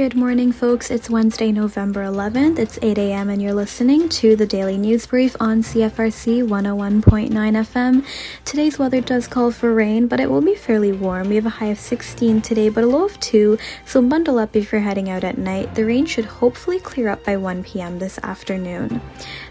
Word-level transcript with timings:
Good 0.00 0.16
morning, 0.16 0.50
folks. 0.50 0.90
It's 0.90 1.10
Wednesday, 1.10 1.52
November 1.52 2.02
11th. 2.04 2.58
It's 2.58 2.78
8 2.80 2.96
a.m., 2.96 3.28
and 3.28 3.42
you're 3.42 3.52
listening 3.52 4.08
to 4.08 4.34
the 4.34 4.46
Daily 4.46 4.78
News 4.78 5.06
Brief 5.06 5.36
on 5.38 5.62
CFRC 5.62 6.42
101.9 6.48 7.30
FM. 7.30 8.06
Today's 8.46 8.78
weather 8.78 9.02
does 9.02 9.28
call 9.28 9.50
for 9.50 9.74
rain, 9.74 10.06
but 10.08 10.18
it 10.18 10.30
will 10.30 10.40
be 10.40 10.54
fairly 10.54 10.90
warm. 10.90 11.28
We 11.28 11.34
have 11.34 11.44
a 11.44 11.50
high 11.50 11.66
of 11.66 11.78
16 11.78 12.40
today, 12.40 12.70
but 12.70 12.82
a 12.82 12.86
low 12.86 13.04
of 13.04 13.20
2, 13.20 13.58
so 13.84 14.00
bundle 14.00 14.38
up 14.38 14.56
if 14.56 14.72
you're 14.72 14.80
heading 14.80 15.10
out 15.10 15.22
at 15.22 15.36
night. 15.36 15.74
The 15.74 15.84
rain 15.84 16.06
should 16.06 16.24
hopefully 16.24 16.80
clear 16.80 17.10
up 17.10 17.22
by 17.22 17.36
1 17.36 17.62
p.m. 17.64 17.98
this 17.98 18.18
afternoon. 18.22 19.02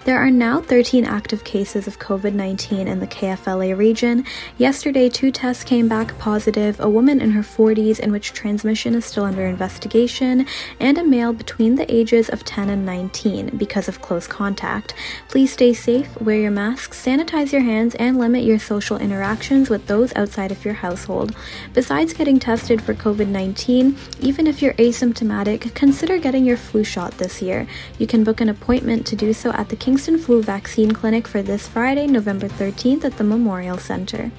There 0.05 0.17
are 0.17 0.31
now 0.31 0.61
13 0.61 1.05
active 1.05 1.43
cases 1.43 1.85
of 1.85 1.99
COVID 1.99 2.33
19 2.33 2.87
in 2.87 2.99
the 2.99 3.05
KFLA 3.05 3.77
region. 3.77 4.25
Yesterday, 4.57 5.09
two 5.09 5.31
tests 5.31 5.63
came 5.63 5.87
back 5.87 6.17
positive 6.17 6.79
a 6.79 6.89
woman 6.89 7.21
in 7.21 7.29
her 7.31 7.43
40s, 7.43 7.99
in 7.99 8.11
which 8.11 8.33
transmission 8.33 8.95
is 8.95 9.05
still 9.05 9.25
under 9.25 9.45
investigation 9.45 10.38
and 10.79 10.97
a 10.97 11.03
male 11.03 11.33
between 11.33 11.75
the 11.75 11.93
ages 11.93 12.29
of 12.29 12.43
10 12.43 12.69
and 12.69 12.85
19 12.85 13.57
because 13.57 13.87
of 13.87 14.01
close 14.01 14.27
contact. 14.27 14.93
Please 15.27 15.53
stay 15.53 15.73
safe, 15.73 16.19
wear 16.21 16.37
your 16.37 16.51
masks, 16.51 17.03
sanitize 17.03 17.51
your 17.51 17.61
hands, 17.61 17.95
and 17.95 18.17
limit 18.17 18.43
your 18.43 18.59
social 18.59 18.97
interactions 18.97 19.69
with 19.69 19.87
those 19.87 20.15
outside 20.15 20.51
of 20.51 20.65
your 20.65 20.75
household. 20.75 21.35
Besides 21.73 22.13
getting 22.13 22.39
tested 22.39 22.81
for 22.81 22.93
COVID 22.93 23.27
19, 23.27 23.97
even 24.19 24.47
if 24.47 24.61
you're 24.61 24.73
asymptomatic, 24.75 25.73
consider 25.73 26.17
getting 26.17 26.45
your 26.45 26.57
flu 26.57 26.83
shot 26.83 27.17
this 27.17 27.41
year. 27.41 27.67
You 27.97 28.07
can 28.07 28.23
book 28.23 28.41
an 28.41 28.49
appointment 28.49 29.05
to 29.07 29.15
do 29.15 29.33
so 29.33 29.51
at 29.51 29.69
the 29.69 29.75
Kingston 29.75 30.17
Flu 30.17 30.41
Vaccine 30.41 30.91
Clinic 30.91 31.27
for 31.27 31.41
this 31.41 31.67
Friday, 31.67 32.07
November 32.07 32.47
13th 32.47 33.03
at 33.03 33.17
the 33.17 33.23
Memorial 33.23 33.77
Center. 33.77 34.31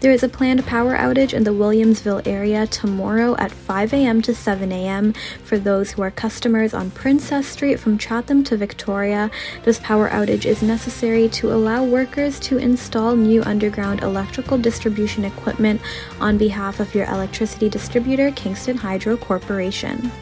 There 0.00 0.12
is 0.12 0.22
a 0.22 0.28
planned 0.28 0.64
power 0.64 0.96
outage 0.96 1.34
in 1.34 1.42
the 1.42 1.50
Williamsville 1.50 2.24
area 2.24 2.68
tomorrow 2.68 3.34
at 3.36 3.50
5 3.50 3.92
a.m. 3.92 4.22
to 4.22 4.32
7 4.32 4.70
a.m. 4.70 5.12
for 5.42 5.58
those 5.58 5.90
who 5.90 6.02
are 6.02 6.10
customers 6.12 6.72
on 6.72 6.92
Princess 6.92 7.48
Street 7.48 7.80
from 7.80 7.98
Chatham 7.98 8.44
to 8.44 8.56
Victoria. 8.56 9.28
This 9.64 9.80
power 9.80 10.08
outage 10.10 10.46
is 10.46 10.62
necessary 10.62 11.28
to 11.30 11.52
allow 11.52 11.82
workers 11.82 12.38
to 12.40 12.58
install 12.58 13.16
new 13.16 13.42
underground 13.42 14.04
electrical 14.04 14.56
distribution 14.56 15.24
equipment 15.24 15.80
on 16.20 16.38
behalf 16.38 16.78
of 16.78 16.94
your 16.94 17.06
electricity 17.06 17.68
distributor, 17.68 18.30
Kingston 18.30 18.76
Hydro 18.76 19.16
Corporation. 19.16 20.12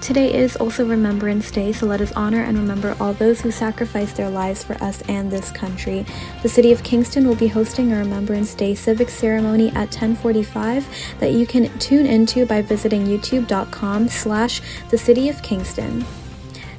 Today 0.00 0.32
is 0.32 0.56
also 0.56 0.86
Remembrance 0.86 1.50
Day, 1.50 1.72
so 1.72 1.84
let 1.84 2.00
us 2.00 2.12
honor 2.12 2.42
and 2.42 2.56
remember 2.56 2.96
all 3.00 3.12
those 3.12 3.40
who 3.40 3.50
sacrificed 3.50 4.16
their 4.16 4.30
lives 4.30 4.62
for 4.62 4.74
us 4.82 5.02
and 5.08 5.30
this 5.30 5.50
country. 5.50 6.06
The 6.42 6.48
city 6.48 6.72
of 6.72 6.82
Kingston 6.84 7.26
will 7.26 7.34
be 7.34 7.48
hosting 7.48 7.92
a 7.92 7.98
Remembrance 7.98 8.54
Day 8.54 8.74
civic 8.74 9.10
ceremony 9.10 9.68
at 9.70 9.90
1045 9.90 10.86
that 11.18 11.32
you 11.32 11.46
can 11.46 11.76
tune 11.78 12.06
into 12.06 12.46
by 12.46 12.62
visiting 12.62 13.06
youtube.com 13.06 14.08
slash 14.08 14.62
the 14.88 14.96
city 14.96 15.28
of 15.28 15.42
Kingston. 15.42 16.04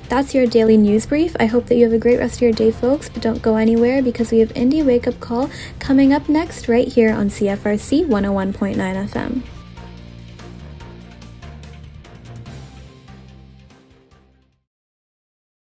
That's 0.08 0.34
your 0.34 0.48
daily 0.48 0.78
news 0.78 1.06
brief. 1.06 1.36
I 1.40 1.46
hope 1.46 1.68
that 1.68 1.76
you 1.76 1.84
have 1.84 1.94
a 1.94 2.00
great 2.00 2.18
rest 2.18 2.38
of 2.38 2.42
your 2.42 2.52
day, 2.54 2.72
folks, 2.72 3.10
but 3.10 3.22
don't 3.22 3.44
go 3.44 3.58
anywhere 3.58 4.02
because 4.02 4.32
we 4.32 4.40
have 4.40 4.50
Indie 4.54 4.84
Wake 4.84 5.08
Up 5.08 5.20
Call 5.20 5.52
coming 5.78 6.14
up 6.14 6.30
next 6.30 6.68
right 6.68 6.88
here 6.88 7.14
on 7.14 7.30
CFRC 7.30 8.08
101.9 8.08 8.76
FM. 9.10 9.59